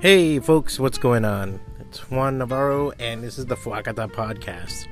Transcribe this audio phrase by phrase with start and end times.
[0.00, 1.60] Hey, folks, what's going on?
[1.78, 4.86] It's Juan Navarro, and this is the FWACATA podcast.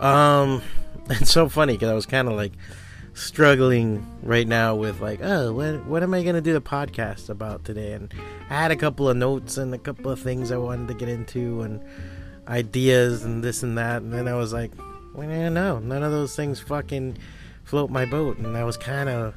[0.00, 0.62] Um,
[1.10, 2.52] it's so funny because I was kind of like
[3.12, 7.64] struggling right now with like, oh, what what am I gonna do the podcast about
[7.64, 7.94] today?
[7.94, 8.14] And
[8.48, 11.08] I had a couple of notes and a couple of things I wanted to get
[11.08, 11.82] into and
[12.46, 14.70] ideas and this and that, and then I was like,
[15.12, 17.18] well, no, none of those things fucking
[17.64, 19.34] float my boat, and I was kind of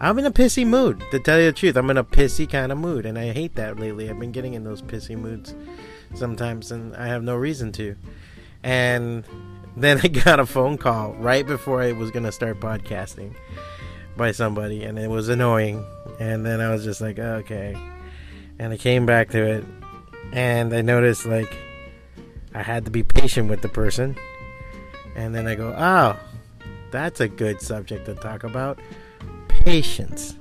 [0.00, 1.76] I'm in a pissy mood, to tell you the truth.
[1.76, 4.08] I'm in a pissy kind of mood, and I hate that lately.
[4.08, 5.56] I've been getting in those pissy moods
[6.14, 7.96] sometimes, and I have no reason to.
[8.62, 9.24] And
[9.76, 13.34] then I got a phone call right before I was going to start podcasting
[14.16, 15.84] by somebody, and it was annoying.
[16.20, 17.76] And then I was just like, oh, okay.
[18.60, 19.64] And I came back to it,
[20.32, 21.56] and I noticed, like,
[22.54, 24.16] I had to be patient with the person.
[25.16, 26.16] And then I go, oh,
[26.92, 28.78] that's a good subject to talk about
[29.68, 30.34] patience.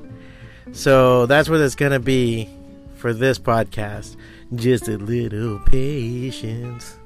[0.71, 2.47] So that's what it's going to be
[2.95, 4.15] for this podcast.
[4.55, 6.97] Just a little patience.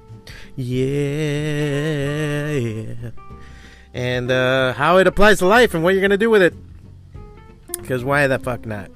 [0.55, 0.83] Yeah.
[3.94, 6.53] And uh, how it applies to life and what you're going to do with it.
[7.80, 8.91] Because why the fuck not?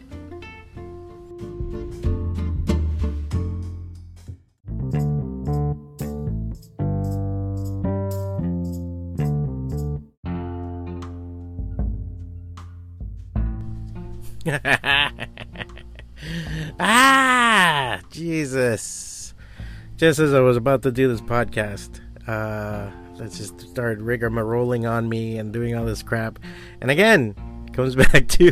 [20.06, 25.09] Just as I was about to do this podcast, uh, let's just start rigmaroling on
[25.09, 26.38] me and doing all this crap.
[26.80, 27.34] And again,
[27.73, 28.52] comes back to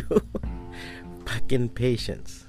[1.24, 2.44] fucking patience.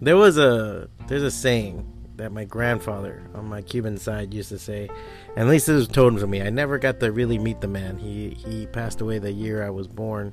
[0.00, 4.58] There was a there's a saying that my grandfather on my Cuban side used to
[4.58, 4.88] say,
[5.36, 6.40] and at least it was told to me.
[6.40, 7.98] I never got to really meet the man.
[7.98, 10.32] He he passed away the year I was born.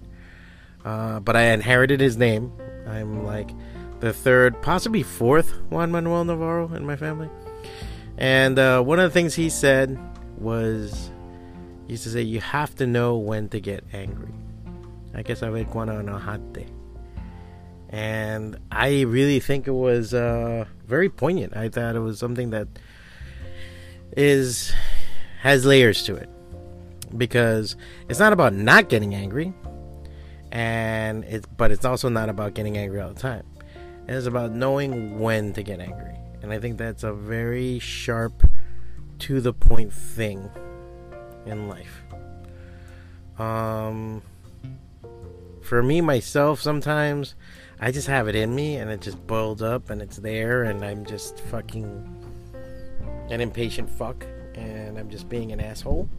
[0.85, 2.53] Uh, but I inherited his name.
[2.87, 3.49] I'm like
[4.01, 7.29] the third, possibly fourth Juan Manuel Navarro in my family.
[8.17, 9.97] And uh, one of the things he said
[10.37, 11.11] was,
[11.85, 14.33] he used to say, you have to know when to get angry.
[15.13, 16.67] I guess I would cuando enojarte.
[17.89, 21.55] And I really think it was uh, very poignant.
[21.55, 22.67] I thought it was something that
[24.15, 24.73] is
[25.41, 26.29] has layers to it
[27.17, 27.75] because
[28.09, 29.53] it's not about not getting angry
[30.51, 33.43] and it's but it's also not about getting angry all the time
[34.07, 36.15] it's about knowing when to get angry.
[36.41, 38.43] And i think that's a very sharp
[39.19, 40.49] to the point thing
[41.45, 42.03] in life.
[43.39, 44.21] Um
[45.61, 47.35] for me myself sometimes
[47.79, 50.83] i just have it in me and it just boils up and it's there and
[50.83, 52.25] i'm just fucking
[53.29, 54.25] an impatient fuck
[54.55, 56.09] and i'm just being an asshole.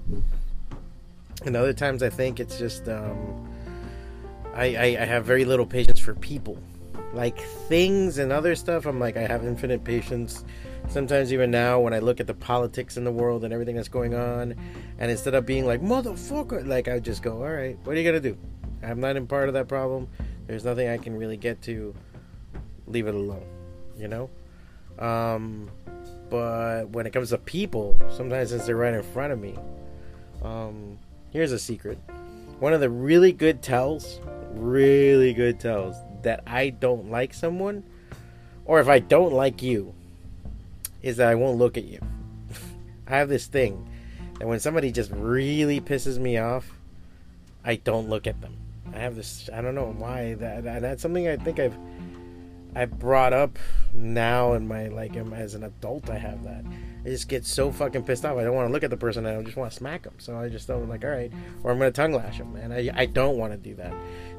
[1.45, 3.49] And other times i think it's just um
[4.55, 6.59] I, I, I have very little patience for people.
[7.13, 10.45] Like things and other stuff, I'm like, I have infinite patience.
[10.89, 13.89] Sometimes, even now, when I look at the politics in the world and everything that's
[13.89, 14.55] going on,
[14.99, 18.13] and instead of being like, motherfucker, like, I just go, all right, what are you
[18.13, 18.37] to do?
[18.83, 20.09] I'm not in part of that problem.
[20.47, 21.95] There's nothing I can really get to.
[22.87, 23.47] Leave it alone,
[23.97, 24.29] you know?
[24.99, 25.71] Um,
[26.31, 29.55] but when it comes to people, sometimes since they're right in front of me,
[30.43, 30.99] um,
[31.31, 31.99] here's a secret.
[32.59, 34.21] One of the really good tells
[34.55, 37.85] really good tells that I don't like someone,
[38.65, 39.95] or if I don't like you,
[41.03, 42.01] is that I won't look at you.
[43.07, 43.89] I have this thing
[44.39, 46.73] that when somebody just really pisses me off,
[47.65, 48.57] I don't look at them.
[48.95, 49.49] I have this.
[49.53, 50.65] I don't know why that.
[50.65, 51.77] That's something I think I've
[52.75, 53.59] I brought up
[53.93, 56.11] now in my like as an adult.
[56.11, 56.65] I have that.
[57.05, 58.39] I just get so fucking pissed off.
[58.39, 59.27] I don't want to look at the person.
[59.27, 60.15] I just want to smack them.
[60.19, 61.33] So I just don't like, all right,
[61.65, 62.57] or I'm gonna tongue lash them.
[62.57, 63.93] And I I don't want to do that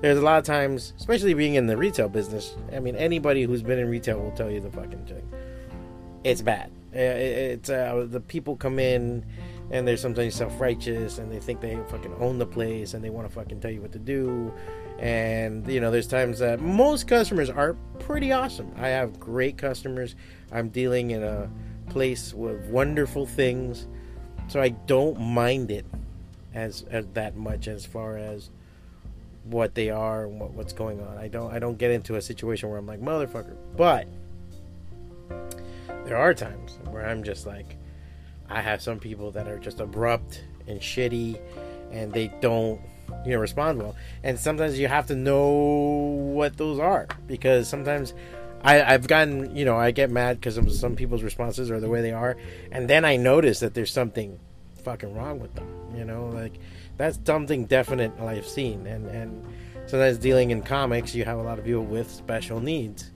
[0.03, 2.57] there's a lot of times, especially being in the retail business.
[2.75, 5.23] I mean, anybody who's been in retail will tell you the fucking thing.
[6.25, 6.71] It's bad.
[6.91, 9.25] It's uh, the people come in
[9.71, 13.09] and they're sometimes self righteous and they think they fucking own the place and they
[13.09, 14.53] want to fucking tell you what to do.
[14.99, 18.73] And you know, there's times that most customers are pretty awesome.
[18.75, 20.17] I have great customers.
[20.51, 21.49] I'm dealing in a
[21.87, 23.87] place with wonderful things,
[24.47, 25.85] so I don't mind it
[26.53, 28.49] as, as that much as far as
[29.45, 31.17] what they are and what, what's going on.
[31.17, 33.55] I don't I don't get into a situation where I'm like motherfucker.
[33.75, 34.07] But
[36.05, 37.77] there are times where I'm just like
[38.49, 41.39] I have some people that are just abrupt and shitty
[41.91, 42.79] and they don't
[43.25, 43.95] you know respond well.
[44.23, 48.13] And sometimes you have to know what those are because sometimes
[48.63, 52.01] I, I've gotten you know I get mad because some people's responses or the way
[52.01, 52.37] they are,
[52.71, 54.39] and then I notice that there's something
[54.83, 55.67] fucking wrong with them.
[55.95, 56.53] You know, like
[56.97, 58.85] that's something definite I've seen.
[58.87, 59.45] And and
[59.85, 63.11] sometimes dealing in comics, you have a lot of people with special needs,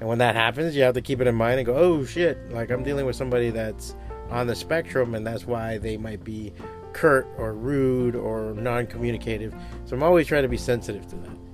[0.00, 2.50] And when that happens, you have to keep it in mind and go, oh shit,
[2.50, 3.94] like I'm dealing with somebody that's
[4.30, 6.52] on the spectrum, and that's why they might be
[6.92, 9.54] curt or rude or non communicative.
[9.86, 11.47] So I'm always trying to be sensitive to that.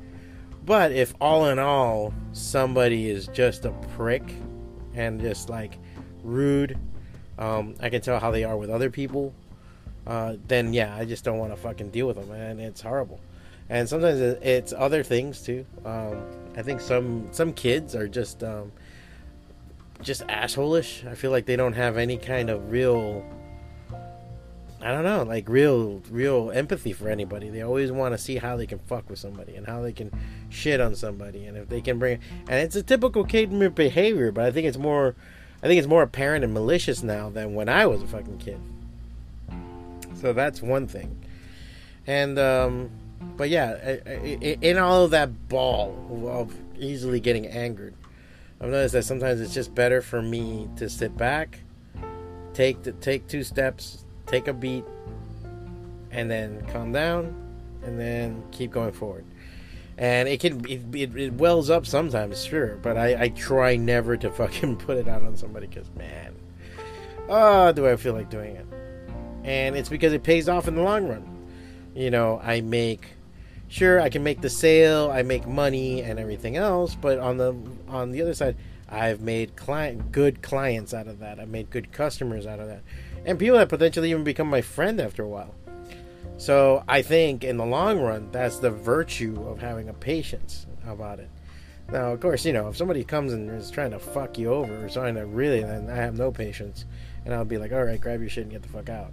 [0.65, 4.23] But if all in all, somebody is just a prick
[4.95, 5.79] and just like
[6.23, 6.79] rude,
[7.39, 9.35] um, I can tell how they are with other people,
[10.07, 13.21] uh, then yeah, I just don't want to fucking deal with them, and it's horrible.
[13.69, 15.67] And sometimes it's other things too.
[15.85, 16.23] Um,
[16.57, 18.73] I think some some kids are just um,
[20.03, 21.07] just assholeish.
[21.07, 23.25] I feel like they don't have any kind of real
[24.85, 27.49] I don't know, like real real empathy for anybody.
[27.49, 30.11] They always want to see how they can fuck with somebody and how they can
[30.51, 34.45] shit on somebody and if they can bring and it's a typical kid behavior, but
[34.45, 35.17] I think it's more
[35.63, 38.61] I think it's more apparent and malicious now than when I was a fucking kid.
[40.21, 41.19] So that's one thing.
[42.07, 42.91] And um
[43.39, 47.95] but yeah, in all of that ball of easily getting angered,
[48.61, 51.61] I've noticed that sometimes it's just better for me to sit back,
[52.53, 54.85] take the, take two steps, take a beat,
[56.11, 57.35] and then calm down,
[57.83, 59.25] and then keep going forward.
[59.97, 64.17] And it can it, it, it wells up sometimes, sure, but I, I try never
[64.17, 66.35] to fucking put it out on somebody because man,
[67.29, 68.67] oh, do I feel like doing it?
[69.45, 71.31] And it's because it pays off in the long run.
[71.95, 73.11] You know, I make
[73.69, 77.55] sure I can make the sale, I make money and everything else, but on the
[77.89, 78.57] on the other side,
[78.89, 81.39] I've made client good clients out of that.
[81.39, 82.83] I've made good customers out of that
[83.25, 85.55] and people that potentially even become my friend after a while.
[86.37, 91.21] So I think in the long run, that's the virtue of having a patience about
[91.21, 91.31] it.
[91.93, 94.85] Now, of course, you know, if somebody comes and is trying to fuck you over
[94.85, 96.87] or trying to really, then I have no patience,
[97.25, 99.13] and I'll be like, all right, grab your shit and get the fuck out.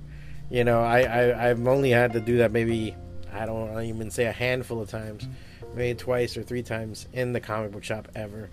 [0.50, 2.96] You know, I, I I've only had to do that maybe
[3.34, 5.28] I don't even say a handful of times,
[5.76, 8.50] maybe twice or three times in the comic book shop ever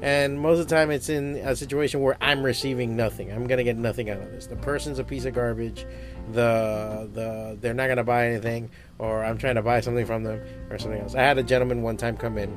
[0.00, 3.32] and most of the time it's in a situation where I'm receiving nothing.
[3.32, 4.46] I'm gonna get nothing out of this.
[4.46, 5.86] The person's a piece of garbage.
[6.32, 10.40] The the they're not gonna buy anything, or I'm trying to buy something from them
[10.70, 11.14] or something else.
[11.14, 12.56] I had a gentleman one time come in.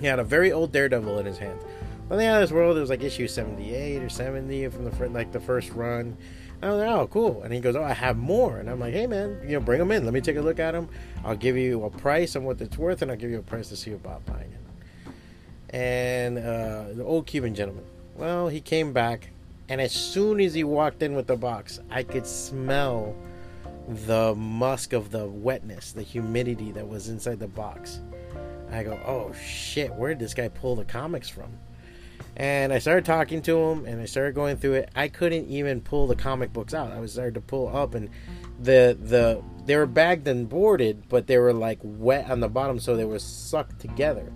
[0.00, 1.58] He had a very old Daredevil in his hand.
[2.10, 5.40] On the other world, it was like issue 78 or 70 from the like the
[5.40, 6.16] first run.
[6.62, 7.42] I like, oh, cool.
[7.42, 8.58] And he goes, oh, I have more.
[8.58, 10.04] And I'm like, hey, man, you know, bring them in.
[10.04, 10.88] Let me take a look at them.
[11.24, 13.68] I'll give you a price on what it's worth, and I'll give you a price
[13.70, 14.62] to see about buying it
[15.72, 17.84] and uh, the old Cuban gentleman.
[18.14, 19.30] Well, he came back,
[19.68, 23.16] and as soon as he walked in with the box, I could smell
[23.88, 28.00] the musk of the wetness, the humidity that was inside the box.
[28.70, 31.50] I go, oh shit, where did this guy pull the comics from?
[32.36, 34.90] And I started talking to him, and I started going through it.
[34.94, 36.90] I couldn't even pull the comic books out.
[36.90, 38.08] I was starting to pull up, and
[38.58, 42.78] the the they were bagged and boarded, but they were like wet on the bottom,
[42.78, 44.32] so they were sucked together.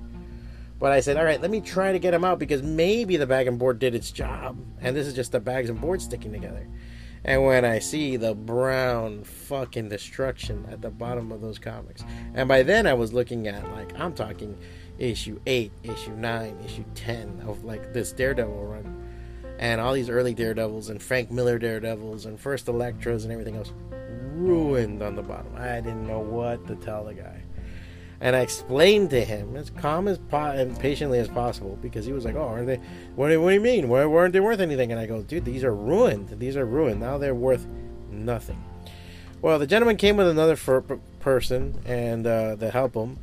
[0.78, 3.26] But I said, all right, let me try to get them out because maybe the
[3.26, 4.58] bag and board did its job.
[4.81, 6.69] And this is just the bags and boards sticking together.
[7.25, 12.04] And when I see the brown fucking destruction at the bottom of those comics,
[12.34, 14.56] and by then I was looking at, like, I'm talking
[14.98, 19.08] issue 8, issue 9, issue 10 of, like, this Daredevil run.
[19.58, 23.72] And all these early Daredevils and Frank Miller Daredevils and First Elektras and everything else
[24.34, 25.55] ruined on the bottom.
[25.56, 27.43] I didn't know what to tell the guy
[28.20, 32.12] and I explained to him as calm as po- and patiently as possible because he
[32.12, 32.81] was like, "Oh, are they?
[33.15, 33.88] What do, what do you mean?
[33.88, 36.31] Why weren't they worth anything?" And I go, "Dude, these are ruined.
[36.38, 37.00] These are ruined.
[37.00, 37.67] Now they're worth
[38.10, 38.62] nothing."
[39.43, 40.56] Well, the gentleman came with another
[41.20, 43.19] person and uh, to help him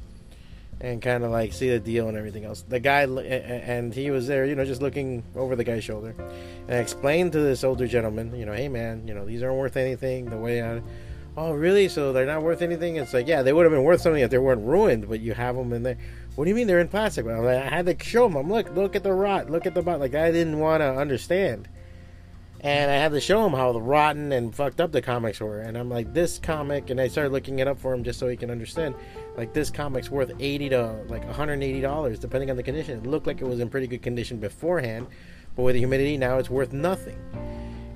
[0.81, 2.63] and kind of like see the deal and everything else.
[2.67, 6.15] The guy and he was there, you know, just looking over the guy's shoulder,
[6.67, 9.57] and I explained to this older gentleman, you know, hey man, you know, these aren't
[9.57, 10.29] worth anything.
[10.29, 10.81] The way I
[11.37, 11.87] oh really?
[11.87, 12.97] So they're not worth anything?
[12.97, 15.33] It's like yeah they would have been worth something if they weren't ruined but you
[15.33, 15.97] have them in there.
[16.35, 17.27] What do you mean they're in plastic?
[17.27, 20.15] I had to show them look look at the rot look at the bot like
[20.15, 21.67] i didn't want to understand.
[22.59, 25.59] And i had to show him how rotten and fucked up the comics were.
[25.59, 28.27] And i'm like this comic and i started looking it up for him just so
[28.27, 28.95] he can understand
[29.37, 33.27] like this comic's worth 80 to like 180 dollars depending on the condition it looked
[33.27, 35.07] like it was in pretty good condition beforehand
[35.55, 37.17] but with the humidity now it's worth nothing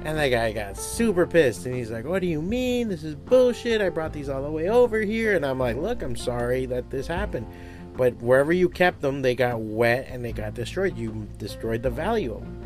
[0.07, 2.87] and that guy got super pissed and he's like, What do you mean?
[2.87, 3.81] This is bullshit.
[3.81, 5.35] I brought these all the way over here.
[5.35, 7.47] And I'm like, Look, I'm sorry that this happened.
[7.95, 10.97] But wherever you kept them, they got wet and they got destroyed.
[10.97, 12.61] You destroyed the value of them.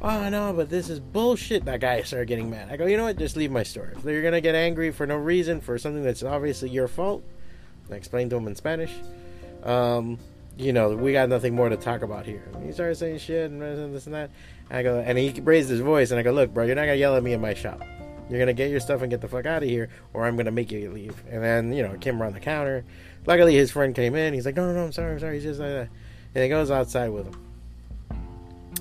[0.00, 1.64] Oh no, but this is bullshit.
[1.64, 2.68] That guy started getting mad.
[2.70, 3.18] I go, you know what?
[3.18, 3.92] Just leave my store.
[3.96, 7.22] If you're gonna get angry for no reason for something that's obviously your fault,
[7.90, 8.92] I explained to him in Spanish.
[9.62, 10.18] Um,
[10.56, 12.42] you know, we got nothing more to talk about here.
[12.64, 13.60] he started saying shit and
[13.94, 14.30] this and that.
[14.68, 16.82] And I go, and he raised his voice, and I go, look, bro, you're not
[16.82, 17.82] gonna yell at me in my shop.
[18.28, 20.50] You're gonna get your stuff and get the fuck out of here, or I'm gonna
[20.50, 21.22] make you leave.
[21.30, 22.84] And then, you know, Kim around the counter.
[23.26, 24.34] Luckily, his friend came in.
[24.34, 25.34] He's like, no, no, no, I'm sorry, I'm sorry.
[25.34, 25.88] He's just like that.
[26.34, 27.52] And he goes outside with him.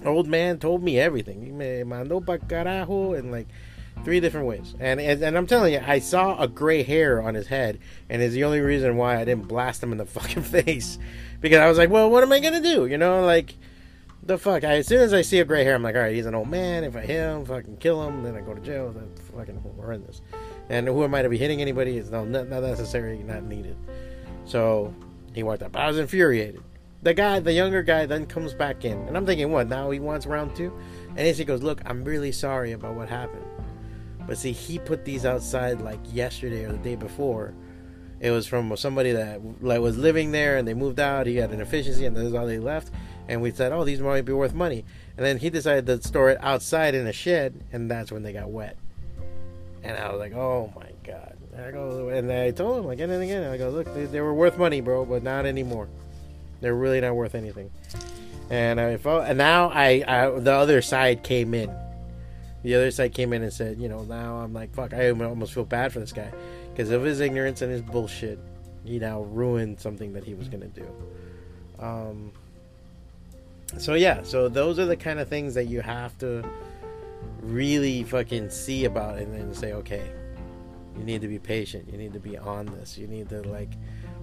[0.06, 1.46] Old man told me everything.
[1.46, 3.48] He me mandó pa carajo in like
[4.04, 4.76] three different ways.
[4.80, 7.80] And, and and I'm telling you, I saw a gray hair on his head,
[8.10, 10.98] and it's the only reason why I didn't blast him in the fucking face.
[11.40, 12.86] Because I was like, well, what am I gonna do?
[12.86, 13.56] You know, like
[14.24, 14.64] the fuck.
[14.64, 16.36] I, as soon as I see a gray hair, I'm like, all right, he's an
[16.36, 16.84] old man.
[16.84, 18.94] If I hit him, fucking kill him, then I go to jail.
[18.96, 20.22] That's fucking horrendous.
[20.70, 21.98] And who am I to be hitting anybody?
[21.98, 23.76] Is not, not necessary, not needed.
[24.46, 24.94] So
[25.34, 25.76] he walked up.
[25.76, 26.62] I was infuriated.
[27.04, 29.68] The guy, the younger guy, then comes back in, and I'm thinking, what?
[29.68, 30.72] Now he wants round two,
[31.16, 33.44] and he goes, "Look, I'm really sorry about what happened."
[34.28, 37.54] But see, he put these outside like yesterday or the day before.
[38.20, 41.26] It was from somebody that like was living there, and they moved out.
[41.28, 42.92] He had an efficiency, and that's all they left.
[43.28, 44.86] And we said, "Oh, these might be worth money."
[45.18, 48.34] And then he decided to store it outside in a shed, and that's when they
[48.34, 48.78] got wet.
[49.84, 53.10] And I was like, "Oh my god!" And I go, and I told him again
[53.10, 53.52] and again.
[53.52, 55.90] I go, "Look, they, they were worth money, bro, but not anymore."
[56.62, 57.72] They're really not worth anything.
[58.52, 61.74] And I felt, and now I, I, the other side came in.
[62.64, 65.54] The other side came in and said, you know, now I'm like, fuck, I almost
[65.54, 66.32] feel bad for this guy
[66.72, 68.40] because of his ignorance and his bullshit.
[68.84, 70.88] He now ruined something that he was gonna do.
[71.80, 72.32] Um.
[73.78, 76.44] So yeah, so those are the kind of things that you have to
[77.42, 80.12] really fucking see about and then say, okay,
[80.98, 81.88] you need to be patient.
[81.92, 82.98] You need to be on this.
[82.98, 83.72] You need to like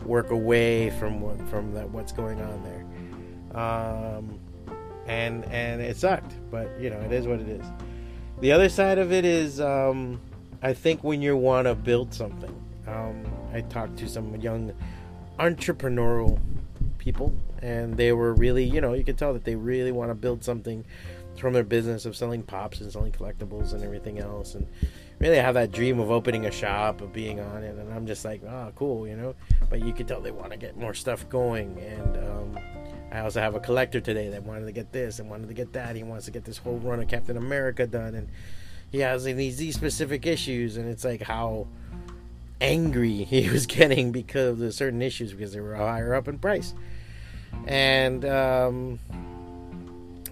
[0.05, 3.61] work away from what from that what's going on there.
[3.61, 4.39] Um,
[5.07, 7.65] and and it sucked, but you know it is what it is.
[8.41, 10.21] The other side of it is, um,
[10.63, 12.55] I think when you want to build something,
[12.87, 14.73] um, I talked to some young
[15.41, 16.39] entrepreneurial
[16.99, 20.15] people, and they were really, you know, you could tell that they really want to
[20.15, 20.85] build something
[21.37, 24.69] from their business of selling pops and selling collectibles and everything else, and
[25.19, 28.25] really have that dream of opening a shop of being on it and i'm just
[28.25, 29.35] like oh cool you know?
[29.69, 32.59] But you can tell they want to get more stuff going and um,
[33.13, 35.73] i also have a collector today that wanted to get this and wanted to get
[35.73, 35.97] that.
[35.97, 38.15] He wants to get this whole run of captain america done.
[38.15, 38.29] And
[38.91, 40.77] he has these, these specific issues.
[40.77, 41.67] And it's like how
[42.61, 46.39] angry he was getting because of the certain issues because they were higher up in
[46.39, 46.75] price.
[47.67, 48.99] And um,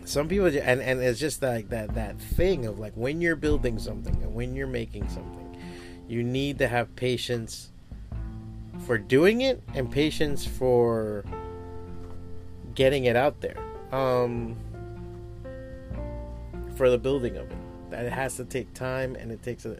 [0.07, 3.79] some people and and it's just like that that thing of like when you're building
[3.79, 5.57] something and when you're making something
[6.09, 7.71] you need to have patience
[8.87, 11.25] for doing it and patience for
[12.77, 13.57] getting it out there
[13.93, 14.57] um
[16.77, 17.59] for the building of it
[17.91, 19.77] that it has to take time and it takes a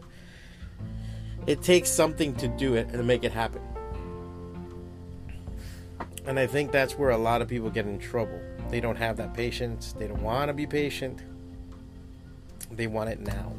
[1.45, 3.61] it takes something to do it and to make it happen
[6.25, 9.17] and i think that's where a lot of people get in trouble they don't have
[9.17, 9.93] that patience.
[9.97, 11.21] They don't want to be patient.
[12.71, 13.53] They want it now.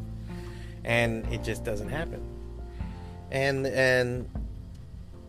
[0.85, 2.23] And it just doesn't happen.
[3.30, 4.28] And and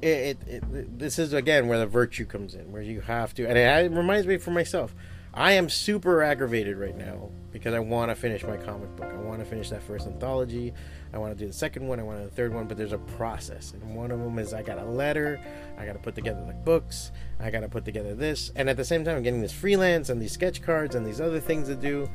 [0.01, 3.48] it, it, it, this is again where the virtue comes in, where you have to.
[3.48, 4.96] And it, it reminds me for myself.
[5.34, 9.13] I am super aggravated right now because I want to finish my comic book.
[9.13, 10.74] I want to finish that first anthology.
[11.13, 12.00] I want to do the second one.
[12.00, 12.68] I want to do the third one.
[12.68, 15.39] But there's a process, and one of them is I got a letter.
[15.77, 17.12] I got to put together the books.
[17.39, 20.10] I got to put together this, and at the same time, I'm getting this freelance
[20.10, 22.10] and these sketch cards and these other things to do,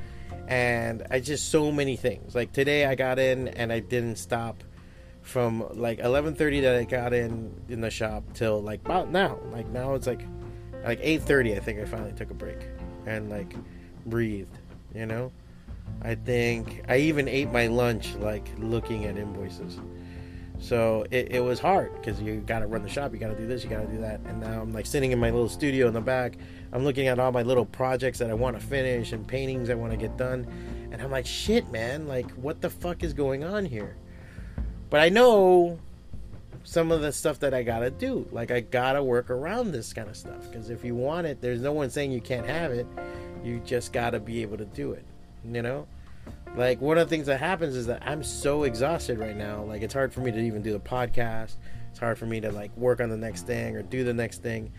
[0.48, 2.34] and I just so many things.
[2.34, 4.62] Like today, I got in and I didn't stop
[5.24, 9.38] from like 11:30 that I got in in the shop till like about now.
[9.50, 10.24] Like now it's like
[10.84, 11.56] like 8:30.
[11.56, 12.68] I think I finally took a break
[13.06, 13.54] and like
[14.06, 14.58] breathed.
[14.94, 15.32] You know
[16.02, 19.78] I think I even ate my lunch like looking at invoices.
[20.58, 23.36] So it, it was hard because you got to run the shop, you got to
[23.36, 24.20] do this, you got to do that.
[24.20, 26.36] And now I'm like sitting in my little studio in the back.
[26.72, 29.74] I'm looking at all my little projects that I want to finish and paintings I
[29.74, 30.46] want to get done.
[30.92, 33.96] And I'm like, shit, man, like what the fuck is going on here?
[34.90, 35.78] But I know
[36.62, 38.26] some of the stuff that I got to do.
[38.32, 40.48] Like I got to work around this kind of stuff.
[40.50, 42.86] Because if you want it, there's no one saying you can't have it.
[43.42, 45.04] You just got to be able to do it
[45.50, 45.86] you know?
[46.56, 49.64] Like one of the things that happens is that i'm so exhausted right now.
[49.64, 51.56] Like it's hard for me to even do the podcast.
[51.90, 54.42] It's hard for me to like work on the next thing or do the next
[54.42, 54.72] thing.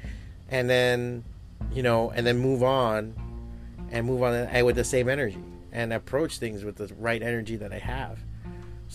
[0.49, 1.23] And then
[1.71, 3.13] you know and then move on
[3.91, 5.37] and move on with the same energy
[5.71, 8.19] and approach things with the right energy that i have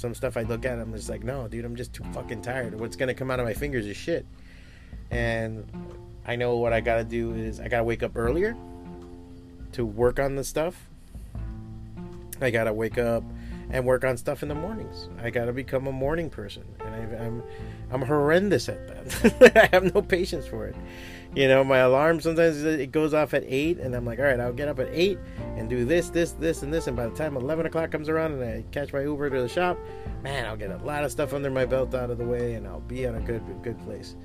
[0.00, 2.78] some stuff i look at i'm just like no dude i'm just too fucking tired
[2.78, 4.26] what's gonna come out of my fingers is shit
[5.11, 5.71] and
[6.26, 8.57] i know what i gotta do is i gotta wake up earlier
[9.73, 10.90] to work on the stuff
[12.40, 13.23] I gotta wake up
[13.71, 15.09] and work on stuff in the mornings.
[15.23, 17.42] I gotta become a morning person, and I, am
[17.90, 19.57] I'm, I'm horrendous at that.
[19.57, 20.76] I have no patience for it.
[21.35, 24.41] You know, my alarm sometimes it goes off at eight, and I'm like, all right,
[24.41, 25.19] I'll get up at eight
[25.57, 26.89] and do this, this, this, and this.
[26.89, 29.49] And by the time eleven o'clock comes around and I catch my Uber to the
[29.49, 29.79] shop,
[30.23, 32.67] man, I'll get a lot of stuff under my belt out of the way, and
[32.67, 34.17] I'll be in a good, good place.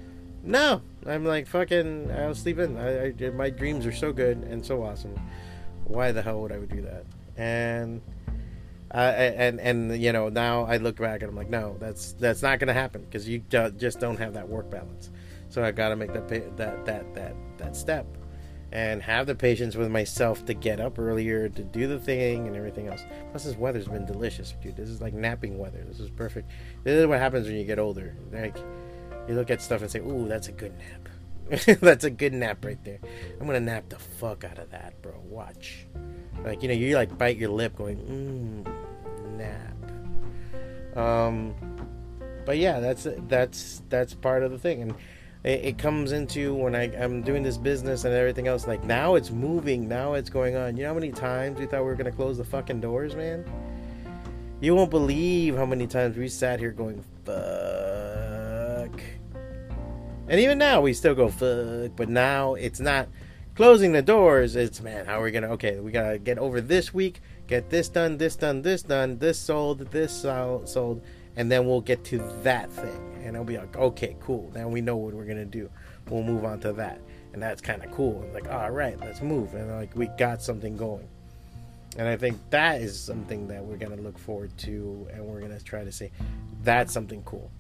[0.44, 2.12] No, I'm like fucking.
[2.12, 2.78] I'll sleep in.
[2.78, 5.16] I, I, my dreams are so good and so awesome
[5.86, 7.06] Why the hell would I do that?
[7.38, 8.02] And
[8.94, 12.42] uh, and and you know now I look back and I'm like, no, that's that's
[12.42, 15.12] not going to happen because you just don't have that work balance.
[15.56, 18.06] So I got to make that that that that that step
[18.74, 22.58] and have the patience with myself to get up earlier to do the thing and
[22.58, 23.00] everything else.
[23.32, 24.76] Plus, this weather's been delicious, dude.
[24.76, 25.82] This is like napping weather.
[25.88, 26.52] This is perfect.
[26.84, 28.18] This is what happens when you get older.
[28.34, 28.58] Like
[29.30, 32.66] you look at stuff and say, "Ooh, that's a good nap." that's a good nap
[32.66, 33.00] right there.
[33.40, 35.14] I'm gonna nap the fuck out of that, bro.
[35.24, 35.88] Watch.
[36.44, 40.98] Like you know, you like bite your lip, going, mmm nap.
[40.98, 41.56] Um,
[42.46, 44.96] but yeah, that's that's that's part of the thing, and
[45.46, 48.68] it, it comes into when I, I'm doing this business and everything else.
[48.68, 49.88] Like now, it's moving.
[49.88, 50.76] Now it's going on.
[50.76, 53.46] You know how many times we thought we were gonna close the fucking doors, man?
[54.60, 59.02] You won't believe how many times we sat here going, fuck.
[60.28, 61.96] And even now, we still go, fuck.
[61.96, 63.08] But now it's not
[63.54, 64.56] closing the doors.
[64.56, 67.70] It's, man, how are we to, okay, we got to get over this week get
[67.70, 71.02] this done, this done, this done, this sold, this sold,
[71.36, 73.02] and then we'll get to that thing.
[73.24, 74.52] And it'll be like, okay, cool.
[74.54, 75.70] Now we know what we're gonna do.
[76.10, 77.02] We'll move on to that,
[77.34, 78.22] and that's kind of cool.
[78.22, 79.54] And like, all right, let's move.
[79.56, 81.08] And like, we got something going.
[81.98, 85.60] And I think that is something that we're gonna look forward to, and we're gonna
[85.60, 86.12] try to say,
[86.64, 87.52] that's something cool.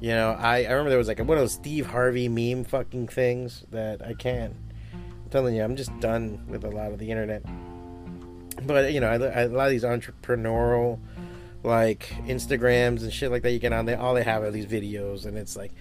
[0.00, 3.08] You know, I, I remember there was like one of those Steve Harvey meme fucking
[3.08, 4.54] things that I can't.
[4.92, 7.44] I'm telling you, I'm just done with a lot of the internet
[8.62, 10.98] but you know, I, I, a lot of these entrepreneurial
[11.64, 14.66] like Instagrams and shit like that you get on there, all they have are these
[14.66, 15.72] videos, and it's like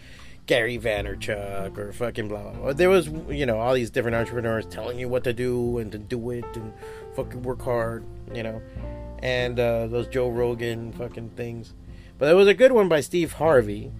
[0.45, 2.73] Gary Vaynerchuk or fucking blah, blah blah.
[2.73, 5.97] There was you know all these different entrepreneurs telling you what to do and to
[5.97, 6.73] do it and
[7.15, 8.61] fucking work hard, you know,
[9.19, 11.73] and uh, those Joe Rogan fucking things.
[12.17, 13.91] But there was a good one by Steve Harvey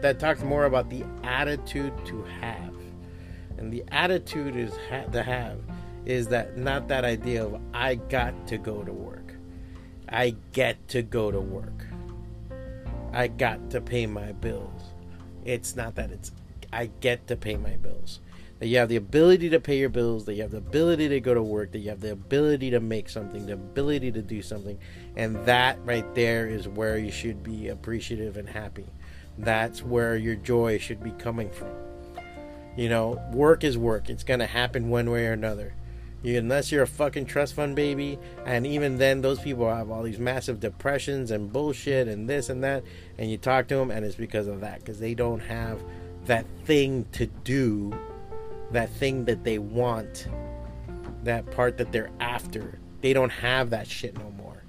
[0.00, 2.74] that talked more about the attitude to have,
[3.58, 5.58] and the attitude is ha- to have
[6.04, 9.21] is that not that idea of I got to go to work.
[10.12, 11.86] I get to go to work.
[13.12, 14.82] I got to pay my bills.
[15.44, 16.32] It's not that it's
[16.72, 18.20] I get to pay my bills.
[18.58, 21.20] That you have the ability to pay your bills, that you have the ability to
[21.20, 24.40] go to work, that you have the ability to make something, the ability to do
[24.40, 24.78] something.
[25.16, 28.86] And that right there is where you should be appreciative and happy.
[29.38, 31.72] That's where your joy should be coming from.
[32.76, 34.08] You know, work is work.
[34.08, 35.74] It's going to happen one way or another.
[36.24, 40.20] Unless you're a fucking trust fund baby, and even then, those people have all these
[40.20, 42.84] massive depressions and bullshit and this and that,
[43.18, 45.82] and you talk to them, and it's because of that, because they don't have
[46.26, 47.92] that thing to do,
[48.70, 50.28] that thing that they want,
[51.24, 52.78] that part that they're after.
[53.00, 54.62] They don't have that shit no more,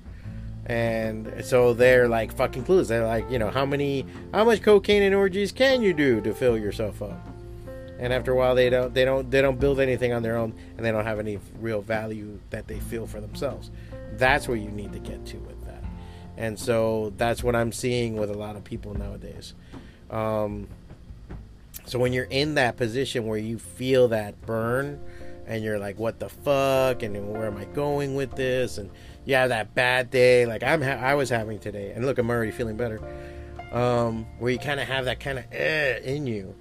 [0.66, 2.88] and so they're like fucking clueless.
[2.88, 6.34] They're like, you know, how many, how much cocaine and orgies can you do to
[6.34, 7.33] fill yourself up?
[8.04, 10.54] And after a while they don't they don't they don't build anything on their own
[10.76, 13.72] and they don't have any real value that they feel for themselves.
[14.18, 15.82] That's where you need to get to with that.
[16.36, 19.54] And so that's what i'm seeing with a lot of people nowadays.
[20.12, 20.68] Um,
[21.86, 25.02] so when you're in that position where you feel that burn
[25.48, 27.04] and you're like what the fuck?
[27.04, 28.80] And where am i going with this?
[28.80, 28.92] And
[29.26, 31.94] you have that bad day like i'm ha- i was having today.
[31.96, 33.00] And look i'm already feeling better.
[33.72, 36.54] Um, where you kind of have that kind of eh, in you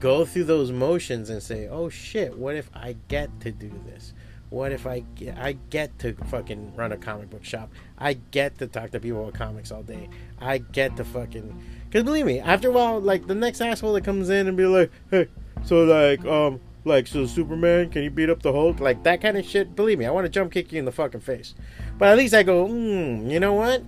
[0.00, 4.12] go through those motions and say, "Oh shit, what if I get to do this?
[4.48, 7.70] What if I get, I get to fucking run a comic book shop?
[7.98, 10.08] I get to talk to people about comics all day.
[10.40, 14.04] I get to fucking cuz believe me, after a while like the next asshole that
[14.04, 15.28] comes in and be like, "Hey,
[15.64, 19.36] so like um like so Superman, can you beat up the Hulk?" Like that kind
[19.36, 21.54] of shit, believe me, I want to jump kick you in the fucking face.
[21.98, 23.82] But at least I go, mm, you know what?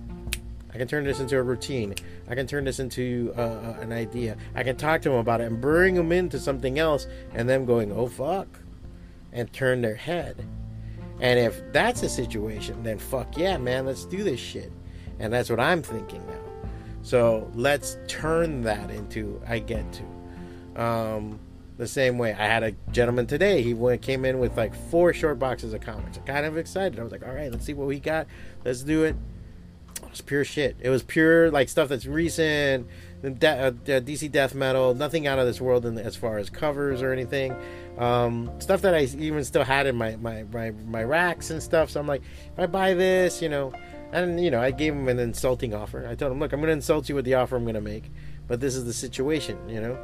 [0.73, 1.95] I can turn this into a routine.
[2.27, 4.37] I can turn this into uh, uh, an idea.
[4.55, 7.65] I can talk to them about it and bring them into something else, and them
[7.65, 8.47] going, "Oh fuck,"
[9.31, 10.45] and turn their head.
[11.19, 14.71] And if that's a situation, then fuck yeah, man, let's do this shit.
[15.19, 16.39] And that's what I'm thinking now.
[17.01, 20.81] So let's turn that into I get to.
[20.81, 21.39] Um,
[21.77, 23.61] the same way I had a gentleman today.
[23.61, 26.17] He went, came in with like four short boxes of comics.
[26.17, 26.99] I kind of excited.
[26.99, 28.27] I was like, all right, let's see what we got.
[28.63, 29.15] Let's do it.
[30.11, 30.77] Was pure shit.
[30.79, 32.87] It was pure like stuff that's recent,
[33.21, 37.01] de- uh, DC death metal, nothing out of this world in, as far as covers
[37.01, 37.55] or anything.
[37.97, 41.89] Um, stuff that I even still had in my, my, my, my racks and stuff.
[41.89, 42.21] So I'm like,
[42.53, 43.73] if I buy this, you know,
[44.11, 46.07] and you know, I gave him an insulting offer.
[46.07, 47.81] I told him, look, I'm going to insult you with the offer I'm going to
[47.81, 48.11] make,
[48.47, 49.97] but this is the situation, you know.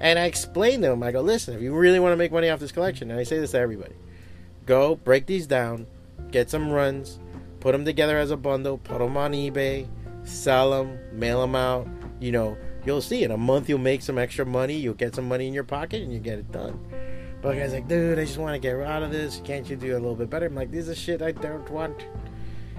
[0.00, 2.48] And I explained to him, I go, listen, if you really want to make money
[2.48, 3.94] off this collection, and I say this to everybody,
[4.64, 5.86] go break these down,
[6.30, 7.18] get some runs
[7.60, 9.86] put them together as a bundle, put them on eBay,
[10.24, 11.86] sell them, mail them out.
[12.18, 15.28] You know, you'll see in a month you'll make some extra money, you'll get some
[15.28, 16.78] money in your pocket, and you get it done.
[17.42, 19.40] But guy's like, dude, I just want to get out of this.
[19.44, 20.46] Can't you do a little bit better?
[20.46, 22.04] I'm like, this is shit I don't want.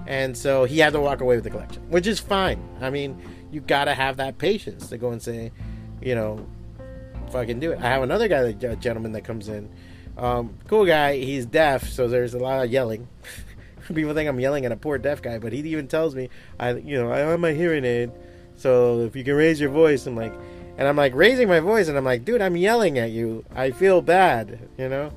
[0.08, 2.62] And so he had to walk away with the collection, which is fine.
[2.80, 5.52] I mean, you gotta have that patience to go and say,
[6.02, 6.46] you know,
[7.32, 7.80] fucking do it.
[7.80, 9.70] I have another guy, a gentleman that comes in.
[10.18, 11.18] Um, cool guy.
[11.18, 13.08] He's deaf, so there's a lot of yelling.
[13.94, 16.74] People think I'm yelling at a poor deaf guy, but he even tells me, I,
[16.74, 18.12] you know, I have my hearing aid,
[18.56, 20.34] so if you can raise your voice, I'm like,
[20.78, 23.46] and I'm like raising my voice, and I'm like, dude, I'm yelling at you.
[23.56, 25.12] I feel bad, you know.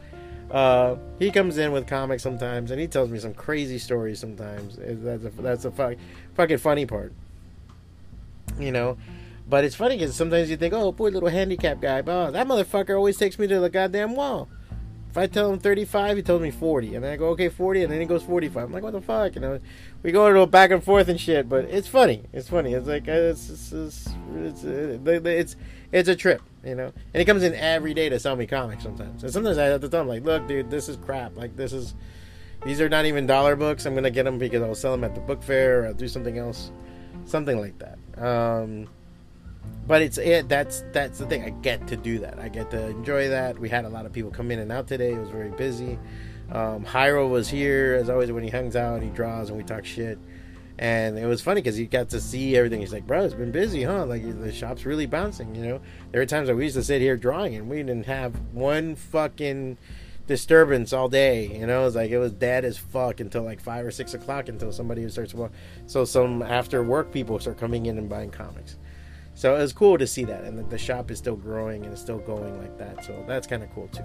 [0.51, 4.77] Uh, he comes in with comics sometimes, and he tells me some crazy stories sometimes.
[4.79, 5.97] That's a that's a fuck,
[6.35, 7.13] fucking funny part,
[8.59, 8.97] you know.
[9.49, 12.47] But it's funny because sometimes you think, oh, poor little handicap guy, but oh, that
[12.47, 14.49] motherfucker always takes me to the goddamn wall.
[15.15, 16.97] If I tell him 35, he tells me 40.
[16.97, 17.85] And then I go, okay, 40.
[17.85, 18.65] And then he goes 45.
[18.65, 19.37] I'm like, what the fuck?
[19.37, 19.61] You know,
[20.03, 21.49] we go into a back and forth and shit.
[21.49, 22.25] But it's funny.
[22.33, 22.75] It's funny.
[22.75, 25.55] It's like, uh, it's, it's, it's, uh, it's,
[25.93, 26.87] it's a trip, you know?
[26.87, 29.23] And he comes in every day to sell me comics sometimes.
[29.23, 31.37] And sometimes I have to tell him, like, look, dude, this is crap.
[31.37, 31.95] Like, this is,
[32.65, 33.87] these are not even dollar books.
[33.87, 35.95] I'm going to get them because I'll sell them at the book fair or I'll
[35.95, 36.73] do something else.
[37.25, 37.99] Something like that.
[38.21, 38.89] Um,
[39.87, 41.45] but it's it that's that's the thing.
[41.45, 42.39] I get to do that.
[42.39, 43.59] I get to enjoy that.
[43.59, 45.13] We had a lot of people come in and out today.
[45.13, 45.99] It was very busy.
[46.51, 49.85] Um, Hyro was here as always when he hangs out he draws and we talk
[49.85, 50.19] shit.
[50.77, 52.81] And it was funny because he got to see everything.
[52.81, 54.07] He's like bro it's been busy huh?
[54.07, 55.81] Like the shop's really bouncing you know?
[56.13, 58.97] There were times that we used to sit here drawing and we didn't have one
[58.97, 59.79] fucking
[60.27, 61.83] disturbance all day you know?
[61.83, 64.73] It was like it was dead as fuck until like five or six o'clock until
[64.73, 65.53] somebody starts well
[65.87, 68.77] so some after work people start coming in and buying comics
[69.35, 71.93] so it was cool to see that, and the, the shop is still growing and
[71.93, 73.05] it's still going like that.
[73.05, 74.05] So that's kind of cool too.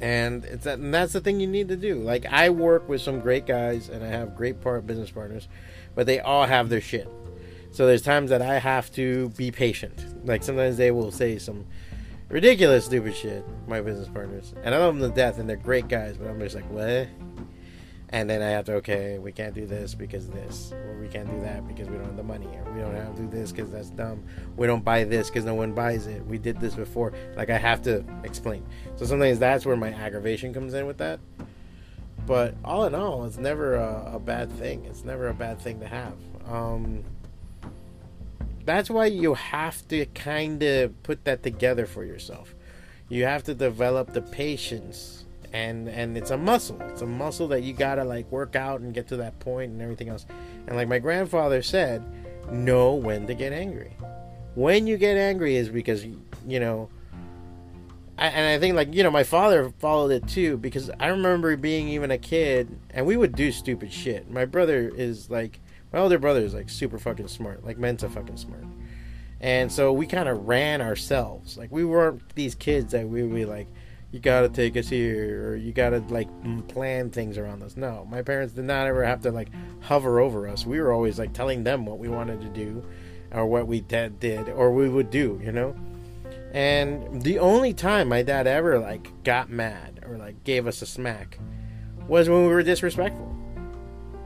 [0.00, 1.96] And it's that, and that's the thing you need to do.
[1.96, 5.48] Like I work with some great guys, and I have great part business partners,
[5.94, 7.08] but they all have their shit.
[7.72, 10.26] So there's times that I have to be patient.
[10.26, 11.66] Like sometimes they will say some
[12.28, 13.44] ridiculous, stupid shit.
[13.68, 16.16] My business partners, and I love them to death, and they're great guys.
[16.16, 17.08] But I'm just like, what?
[18.10, 21.30] And then I have to okay, we can't do this because this, or we can't
[21.30, 23.52] do that because we don't have the money, or we don't have to do this
[23.52, 24.24] because that's dumb.
[24.56, 26.26] We don't buy this because no one buys it.
[26.26, 27.12] We did this before.
[27.36, 28.66] Like I have to explain.
[28.96, 31.20] So sometimes that's where my aggravation comes in with that.
[32.26, 34.84] But all in all, it's never a, a bad thing.
[34.86, 36.14] It's never a bad thing to have.
[36.48, 37.04] Um,
[38.64, 42.54] that's why you have to kind of put that together for yourself.
[43.08, 45.19] You have to develop the patience
[45.52, 46.80] and and it's a muscle.
[46.82, 49.82] It's a muscle that you gotta like work out and get to that point and
[49.82, 50.26] everything else.
[50.66, 52.04] And like my grandfather said
[52.50, 53.96] know when to get angry.
[54.54, 56.04] When you get angry is because
[56.46, 56.88] you know
[58.18, 61.56] I, and i think like you know my father followed it too because i remember
[61.56, 64.30] being even a kid and we would do stupid shit.
[64.30, 65.60] My brother is like
[65.92, 68.64] my older brother is like super fucking smart like mensa fucking smart.
[69.42, 71.56] And so we kind of ran ourselves.
[71.56, 73.68] Like we weren't these kids that we would be like
[74.12, 76.28] you gotta take us here or you gotta like
[76.68, 77.76] plan things around us.
[77.76, 79.48] No my parents did not ever have to like
[79.80, 80.66] hover over us.
[80.66, 82.84] We were always like telling them what we wanted to do
[83.32, 85.74] or what we did, did or we would do you know?
[86.52, 90.86] And the only time my dad ever like got mad or like gave us a
[90.86, 91.38] smack
[92.08, 93.36] was when we were disrespectful.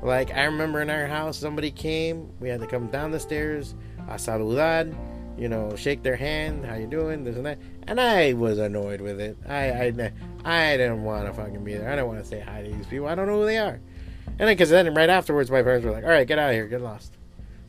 [0.03, 3.75] Like i remember in our house somebody came we had to come down the stairs
[4.09, 4.95] a saludar
[5.37, 7.59] you know, shake their hand, how you doing, this and that.
[7.87, 9.37] And I was annoyed with it.
[9.49, 10.13] I I,
[10.45, 11.89] I didn't want to fucking be there.
[11.89, 13.09] I didn't want to say hi to these people.
[13.09, 13.81] I don't know who they are.
[14.27, 16.55] And then, because then right afterwards, my parents were like, all right, get out of
[16.55, 17.13] here, get lost.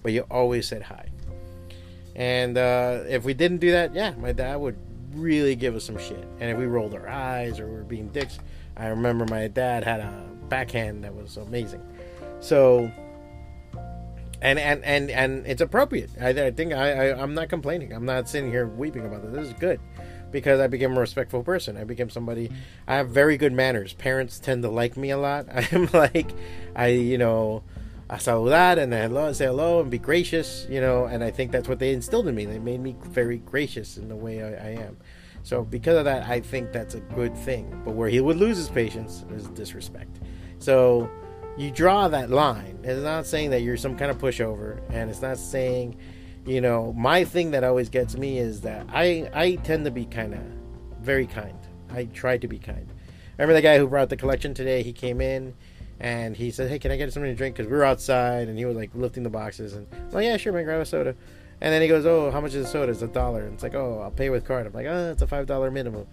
[0.02, 1.10] But you always said hi.
[2.16, 4.78] And uh, if we didn't do that, yeah, my dad would
[5.14, 6.26] really give us some shit.
[6.40, 8.40] And if we rolled our eyes or were being dicks,
[8.78, 11.82] I remember my dad had a backhand that was amazing.
[12.40, 12.92] So
[14.46, 16.12] and and and and it's appropriate.
[16.22, 17.92] I, I think I, I am not complaining.
[17.94, 19.34] I'm not sitting here weeping about this.
[19.34, 19.80] This is good
[20.32, 21.78] because I became a respectful person.
[21.78, 22.52] I became somebody.
[22.88, 23.94] I have very good manners.
[23.94, 25.48] Parents tend to like me a lot.
[25.74, 26.32] I'm like,
[26.76, 27.64] I you know,
[28.08, 30.68] I saludar and hello, say hello and be gracious.
[30.70, 32.46] You know, and I think that's what they instilled in me.
[32.46, 34.98] They made me very gracious in the way I, I am.
[35.42, 37.82] So because of that, I think that's a good thing.
[37.84, 40.20] But where he would lose his patience is disrespect.
[40.60, 41.10] So
[41.58, 42.80] you draw that line.
[42.84, 45.98] It's not saying that you're some kind of pushover, and it's not saying,
[46.46, 50.06] you know, my thing that always gets me is that I I tend to be
[50.06, 50.42] kind of
[51.02, 51.58] very kind.
[51.90, 52.88] I try to be kind.
[53.38, 54.84] Remember the guy who brought the collection today?
[54.84, 55.54] He came in
[56.00, 58.58] and he said, "Hey, can I get something to drink?" Because we were outside, and
[58.58, 61.16] he was like lifting the boxes, and I'm like, "Yeah, sure, man, grab a soda."
[61.62, 63.44] And then he goes, "Oh, how much is a soda?" It's a dollar.
[63.44, 65.72] And it's like, "Oh, I'll pay with card." I'm like, "Oh, it's a five dollar
[65.72, 66.06] minimum."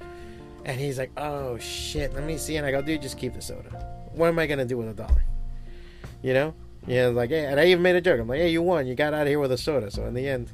[0.65, 3.43] And he's like, "Oh shit, let me see." And I go, "Dude, just keep the
[3.43, 3.71] soda.
[4.13, 5.25] What am I gonna do with a dollar?"
[6.23, 6.55] You know?
[6.87, 8.21] Yeah, like, hey, and I even made a joke.
[8.21, 8.87] I'm like, hey, you won.
[8.87, 9.91] You got out of here with a soda.
[9.91, 10.51] So in the end,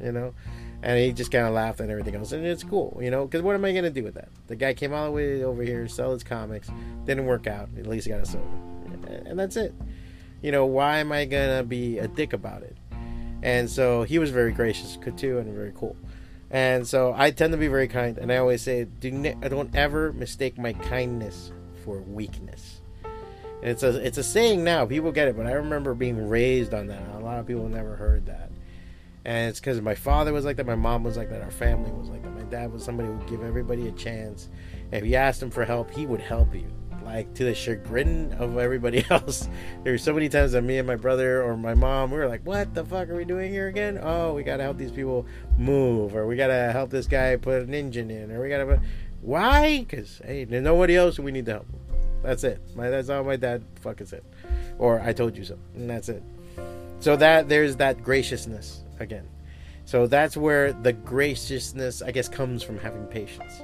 [0.00, 0.34] you know,
[0.82, 3.24] And he just kind of laughed and everything else, and it's cool, you know.
[3.24, 4.28] Because what am I gonna do with that?
[4.46, 6.70] The guy came all the way over here, sell his comics,
[7.04, 7.68] didn't work out.
[7.76, 8.44] At least he got a soda,
[9.26, 9.74] and that's it.
[10.40, 12.76] You know, why am I gonna be a dick about it?
[13.42, 15.96] And so he was very gracious too, and very cool.
[16.50, 19.74] And so I tend to be very kind, and I always say, do ne- don't
[19.74, 21.52] ever mistake my kindness
[21.84, 22.77] for weakness.
[23.62, 24.86] It's a it's a saying now.
[24.86, 27.02] People get it, but I remember being raised on that.
[27.14, 28.50] A lot of people never heard that,
[29.24, 31.90] and it's because my father was like that, my mom was like that, our family
[31.90, 32.34] was like that.
[32.34, 34.48] My dad was somebody who would give everybody a chance.
[34.92, 36.70] If you asked him for help, he would help you
[37.04, 39.48] like to the chagrin of everybody else.
[39.82, 42.28] There were so many times that me and my brother or my mom, we were
[42.28, 43.98] like, "What the fuck are we doing here again?
[44.00, 47.74] Oh, we gotta help these people move, or we gotta help this guy put an
[47.74, 48.80] engine in, or we gotta." Put...
[49.20, 49.80] Why?
[49.80, 51.66] Because hey, there's nobody else we need to help.
[52.22, 52.60] That's it.
[52.74, 54.22] My, that's all my dad fucking said,
[54.78, 56.22] or I told you so, and that's it.
[57.00, 59.28] So that there's that graciousness again.
[59.84, 63.62] So that's where the graciousness, I guess, comes from having patience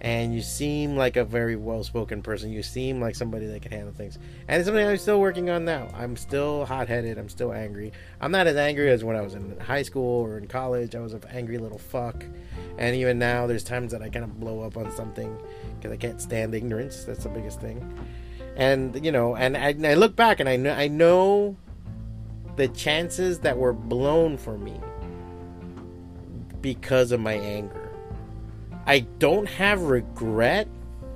[0.00, 2.52] and you seem like a very well-spoken person.
[2.52, 5.64] You seem like somebody that can handle things, and it's something I'm still working on
[5.64, 5.88] now.
[5.94, 7.18] I'm still hot-headed.
[7.18, 7.92] I'm still angry.
[8.20, 10.94] I'm not as angry as when I was in high school or in college.
[10.94, 12.24] I was an angry little fuck,
[12.78, 15.36] and even now, there's times that I kind of blow up on something
[15.76, 17.04] because I can't stand ignorance.
[17.04, 17.98] That's the biggest thing.
[18.56, 21.56] And you know, and I, I look back and I know I know
[22.56, 24.80] the chances that were blown for me
[26.60, 27.77] because of my anger
[28.88, 30.66] I don't have regret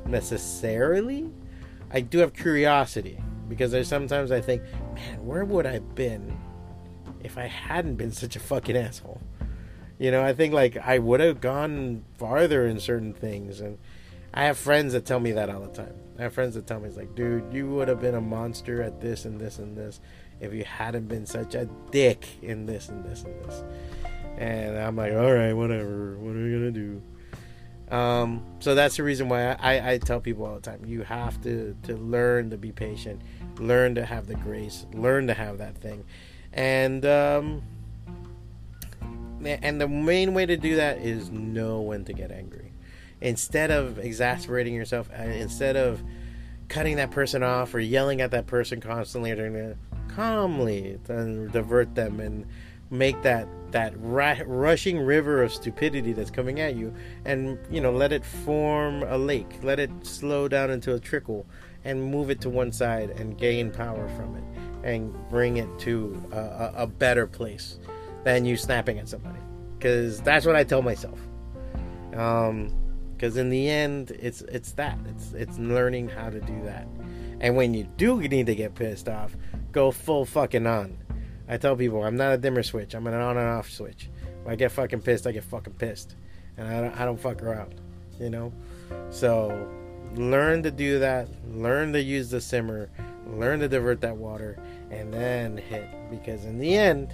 [0.07, 1.31] necessarily.
[1.91, 4.63] I do have curiosity because there's sometimes I think,
[4.95, 6.39] man, where would I have been
[7.25, 9.23] if I hadn't been such a fucking asshole?
[9.99, 13.79] You know, I think like I would have gone farther in certain things, and
[14.35, 15.95] I have friends that tell me that all the time.
[16.19, 18.83] I have friends that tell me it's like, dude, you would have been a monster
[18.83, 19.99] at this and this and this
[20.41, 23.65] if you hadn't been such a dick in this and this and this.
[24.37, 26.19] And I'm like, all right, whatever.
[26.19, 27.01] What are we gonna do?
[27.93, 31.39] Um, so that's the reason why I, I, tell people all the time you have
[31.43, 33.21] to, to learn to be patient,
[33.59, 36.03] learn to have the grace, learn to have that thing.
[36.55, 37.63] And um,
[39.45, 42.73] and the main way to do that is know when to get angry.
[43.21, 46.03] Instead of exasperating yourself, uh, instead of
[46.69, 49.77] cutting that person off or yelling at that person constantly, or
[50.09, 52.47] calmly divert them and
[52.91, 57.93] make that that ra- rushing river of stupidity that's coming at you and you know
[57.93, 61.47] let it form a lake let it slow down into a trickle
[61.85, 64.45] and move it to one side and gain power from it
[64.85, 67.79] and bring it to a, a better place
[68.25, 69.39] than you snapping at somebody.
[69.77, 71.19] Because that's what i tell myself.
[72.15, 72.75] Um
[73.17, 74.99] because in the end it's it's that.
[75.07, 76.89] It's it's learning how to do that.
[77.41, 79.37] And when you do need to get pissed off
[79.73, 80.99] go full fucking on
[81.49, 82.95] I tell people I'm not a dimmer switch.
[82.95, 84.09] I'm an on and off switch.
[84.43, 86.17] When I get fucking pissed, I get fucking pissed,
[86.57, 87.75] and I don't, I don't fuck around.
[88.19, 88.53] You know,
[89.11, 89.69] so
[90.15, 91.29] learn to do that.
[91.49, 92.91] Learn to use the simmer.
[93.27, 94.59] Learn to divert that water,
[94.91, 95.89] and then hit.
[96.11, 97.13] Because in the end,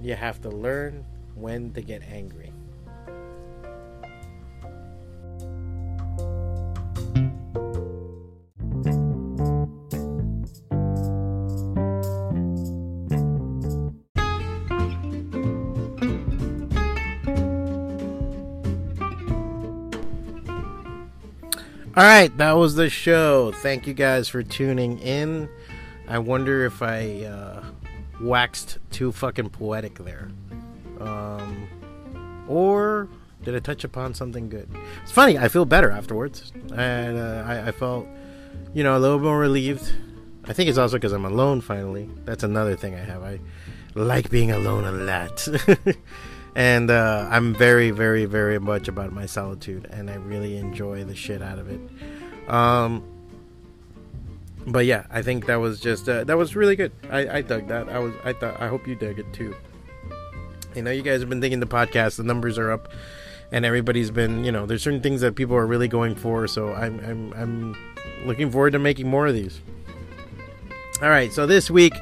[0.00, 2.51] you have to learn when to get angry.
[22.02, 23.52] All right, that was the show.
[23.52, 25.48] Thank you guys for tuning in.
[26.08, 27.62] I wonder if I uh,
[28.20, 30.32] waxed too fucking poetic there.
[30.98, 31.68] Um,
[32.48, 33.08] or
[33.44, 34.68] did I touch upon something good?
[35.04, 36.50] It's funny, I feel better afterwards.
[36.74, 38.08] And uh, I, I felt,
[38.74, 39.88] you know, a little more relieved.
[40.46, 42.10] I think it's also because I'm alone finally.
[42.24, 43.22] That's another thing I have.
[43.22, 43.38] I
[43.94, 45.46] like being alone a lot.
[46.54, 51.14] and uh, I'm very, very, very much about my solitude, and I really enjoy the
[51.14, 51.80] shit out of it.
[52.50, 53.02] Um,
[54.66, 56.92] but yeah, I think that was just uh, that was really good.
[57.10, 57.88] I, I dug that.
[57.88, 59.54] I was I thought I hope you dug it too.
[60.74, 62.16] You know, you guys have been thinking the podcast.
[62.16, 62.92] The numbers are up,
[63.50, 66.46] and everybody's been you know there's certain things that people are really going for.
[66.46, 67.76] So I'm I'm I'm
[68.26, 69.60] looking forward to making more of these.
[71.02, 71.94] All right, so this week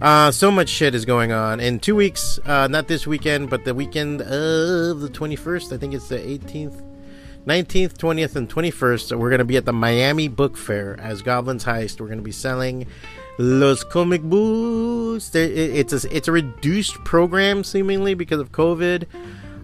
[0.00, 1.60] uh, so much shit is going on.
[1.60, 5.94] In two weeks, uh, not this weekend, but the weekend of the 21st, I think
[5.94, 6.82] it's the 18th,
[7.46, 11.64] 19th, 20th, and 21st, we're going to be at the Miami Book Fair as Goblin's
[11.64, 12.00] Heist.
[12.00, 12.86] We're going to be selling
[13.38, 15.34] Los Comic Books.
[15.34, 19.06] It's a, it's a reduced program, seemingly, because of COVID.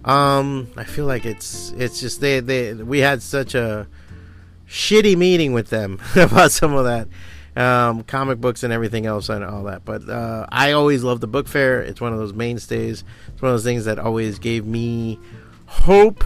[0.04, 3.86] Um, I feel like it's it's just they, they we had such a
[4.68, 7.06] shitty meeting with them about some of that
[7.56, 9.84] um, comic books and everything else and all that.
[9.84, 11.80] But uh, I always love the book fair.
[11.80, 13.04] It's one of those mainstays.
[13.28, 15.18] It's one of those things that always gave me
[15.66, 16.24] hope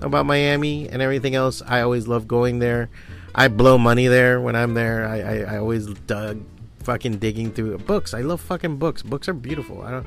[0.00, 1.62] about Miami and everything else.
[1.66, 2.88] I always love going there.
[3.34, 5.06] I blow money there when I'm there.
[5.06, 6.42] I, I, I always dug
[6.82, 8.14] fucking digging through books.
[8.14, 9.02] I love fucking books.
[9.02, 9.82] Books are beautiful.
[9.82, 10.06] I don't.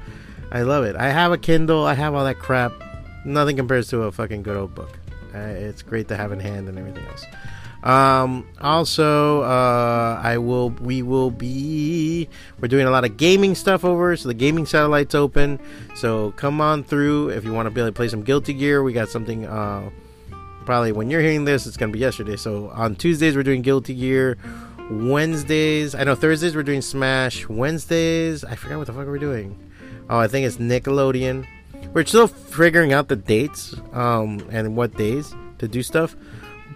[0.52, 0.96] I love it.
[0.96, 1.86] I have a Kindle.
[1.86, 2.74] I have all that crap.
[3.24, 4.98] Nothing compares to a fucking good old book.
[5.34, 7.26] Uh, it's great to have in hand and everything else.
[7.84, 10.70] Um, also, uh, I will.
[10.70, 12.30] We will be.
[12.60, 15.60] We're doing a lot of gaming stuff over, so the gaming satellite's open.
[15.96, 18.84] So come on through if you want to be able to play some Guilty Gear.
[18.84, 19.46] We got something.
[19.46, 19.90] Uh,
[20.66, 22.36] probably when you're hearing this, it's gonna be yesterday.
[22.36, 24.38] So on Tuesdays we're doing Guilty Gear.
[24.92, 27.48] Wednesdays, I know Thursdays we're doing Smash.
[27.48, 29.58] Wednesdays, I forgot what the fuck we're doing.
[30.10, 31.48] Oh, I think it's Nickelodeon.
[31.94, 36.16] We're still figuring out the dates um, and what days to do stuff.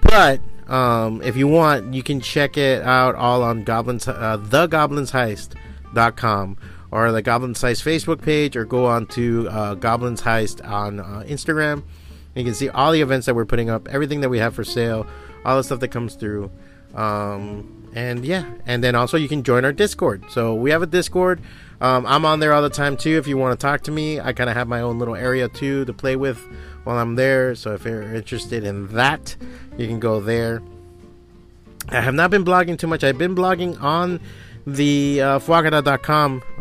[0.01, 6.57] But um, if you want, you can check it out all on Goblins, uh, thegoblinsheist.com
[6.91, 11.25] or the Goblins Heist Facebook page, or go on to uh, Goblins Heist on uh,
[11.27, 11.83] Instagram.
[12.35, 14.63] You can see all the events that we're putting up, everything that we have for
[14.63, 15.05] sale,
[15.43, 16.49] all the stuff that comes through.
[16.93, 20.23] Um, and yeah, and then also you can join our Discord.
[20.29, 21.41] So we have a Discord.
[21.81, 23.17] Um, I'm on there all the time too.
[23.17, 25.49] If you want to talk to me, I kind of have my own little area
[25.49, 26.41] too to play with
[26.85, 27.53] while I'm there.
[27.55, 29.35] So if you're interested in that,
[29.77, 30.61] you can go there.
[31.89, 33.03] I have not been blogging too much.
[33.03, 34.19] I've been blogging on
[34.65, 35.39] the uh,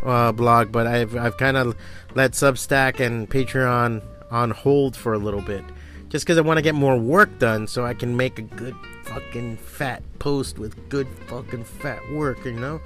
[0.02, 1.76] uh, blog, but I've I've kind of
[2.14, 5.64] let Substack and Patreon on hold for a little bit,
[6.10, 8.74] just because I want to get more work done, so I can make a good
[9.04, 12.80] fucking fat post with good fucking fat work, you know,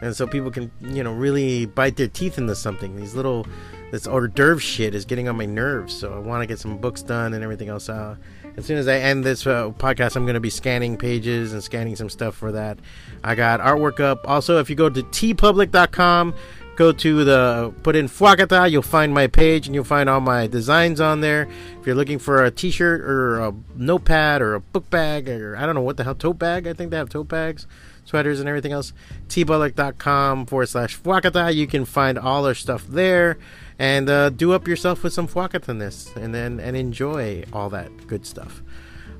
[0.00, 2.96] and so people can you know really bite their teeth into something.
[2.96, 3.46] These little
[3.94, 6.78] this hors d'oeuvre shit is getting on my nerves, so I want to get some
[6.78, 7.88] books done and everything else.
[7.88, 8.18] out.
[8.56, 11.62] as soon as I end this uh, podcast, I'm going to be scanning pages and
[11.62, 12.80] scanning some stuff for that.
[13.22, 14.28] I got artwork up.
[14.28, 16.34] Also, if you go to teepublic.com,
[16.74, 20.48] go to the put in Fwacata, you'll find my page and you'll find all my
[20.48, 21.46] designs on there.
[21.80, 25.66] If you're looking for a t-shirt or a notepad or a book bag or I
[25.66, 27.68] don't know what the hell tote bag, I think they have tote bags,
[28.04, 28.92] sweaters and everything else.
[29.28, 33.38] teepublic.com forward slash Fwacata, you can find all our stuff there
[33.78, 38.26] and uh, do up yourself with some Fwacata-ness and then and enjoy all that good
[38.26, 38.62] stuff.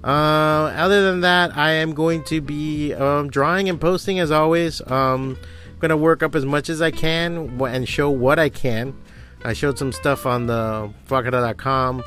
[0.03, 4.83] Uh, other than that, I am going to be um, drawing and posting as always.
[4.91, 5.39] Um,
[5.79, 8.95] gonna work up as much as I can and show what I can.
[9.45, 12.03] I showed some stuff on the Fwacata.com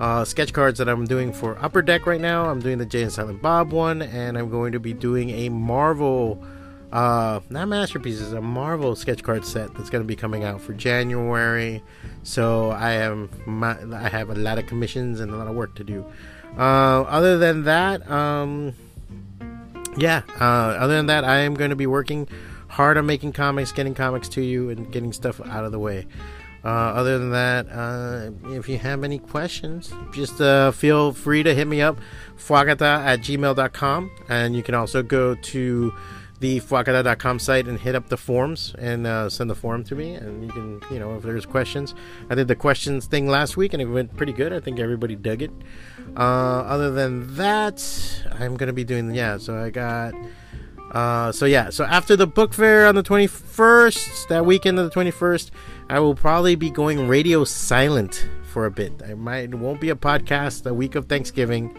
[0.00, 2.48] uh, sketch cards that I'm doing for Upper Deck right now.
[2.48, 5.50] I'm doing the Jay and Silent Bob one, and I'm going to be doing a
[5.50, 6.42] Marvel,
[6.92, 10.72] uh, not masterpieces, a Marvel sketch card set that's going to be coming out for
[10.72, 11.82] January.
[12.22, 13.30] So I am
[13.62, 16.04] I have a lot of commissions and a lot of work to do.
[16.56, 18.74] Uh, other than that, um,
[19.96, 20.22] yeah.
[20.40, 20.44] Uh,
[20.78, 22.28] other than that, I am going to be working
[22.68, 26.06] hard on making comics, getting comics to you, and getting stuff out of the way.
[26.62, 31.54] Uh, other than that, uh, if you have any questions, just uh, feel free to
[31.54, 31.98] hit me up,
[32.36, 34.10] fwacata at gmail.com.
[34.28, 35.94] And you can also go to
[36.40, 40.14] the fwacata.com site and hit up the forms and uh, send the form to me.
[40.14, 41.94] And you can, you know, if there's questions.
[42.28, 44.52] I did the questions thing last week and it went pretty good.
[44.52, 45.52] I think everybody dug it.
[46.16, 47.84] Uh, other than that,
[48.32, 50.14] I'm going to be doing, yeah, so I got.
[50.92, 55.00] Uh, so yeah, so after the book fair on the 21st, that weekend of the
[55.00, 55.50] 21st,
[55.88, 58.92] I will probably be going radio silent for a bit.
[59.08, 61.74] I might won't be a podcast the week of Thanksgiving,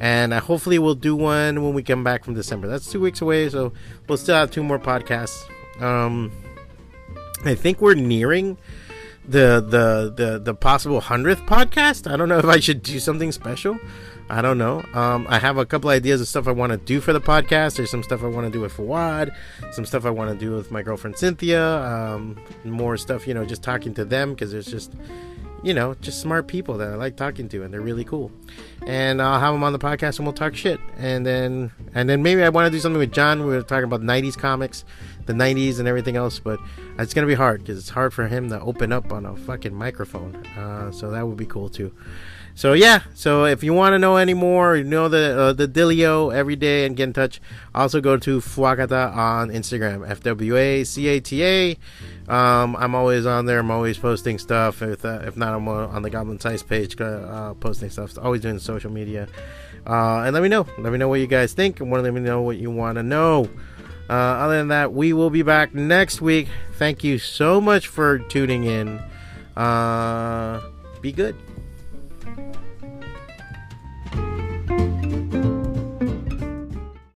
[0.00, 2.68] and I hopefully we'll do one when we come back from December.
[2.68, 3.72] That's two weeks away, so
[4.08, 5.42] we'll still have two more podcasts.
[5.82, 6.30] Um,
[7.44, 8.58] I think we're nearing
[9.26, 12.10] the the the the possible hundredth podcast.
[12.10, 13.78] I don't know if I should do something special.
[14.30, 14.82] I don't know.
[14.94, 17.76] Um, I have a couple ideas of stuff I want to do for the podcast.
[17.76, 19.34] There's some stuff I want to do with Fawad,
[19.72, 23.44] some stuff I want to do with my girlfriend Cynthia, um, more stuff, you know,
[23.44, 24.94] just talking to them because there's just,
[25.62, 28.30] you know, just smart people that I like talking to and they're really cool.
[28.86, 30.80] And I'll have them on the podcast and we'll talk shit.
[30.96, 33.46] And then, and then maybe I want to do something with John.
[33.46, 34.84] We are talking about 90s comics,
[35.26, 36.58] the 90s and everything else, but
[36.98, 39.36] it's going to be hard because it's hard for him to open up on a
[39.36, 40.34] fucking microphone.
[40.56, 41.94] Uh, so that would be cool too.
[42.54, 45.66] So yeah, so if you want to know any more, you know the uh, the
[45.66, 47.40] Dilio every day and get in touch.
[47.74, 51.78] Also go to Fwacata on Instagram, F W A C A T A.
[52.28, 53.60] Um, I'm always on there.
[53.60, 54.82] I'm always posting stuff.
[54.82, 58.18] If uh, if not, I'm on the Goblins Heist page, uh, posting stuff.
[58.18, 59.28] Always doing social media.
[59.86, 60.66] Uh, and let me know.
[60.78, 62.70] Let me know what you guys think, and want to let me know what you
[62.70, 63.48] want to know.
[64.08, 66.48] Uh, other than that, we will be back next week.
[66.74, 69.00] Thank you so much for tuning in.
[69.56, 70.60] Uh,
[71.00, 71.34] be good.